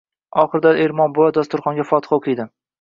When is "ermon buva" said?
0.85-1.35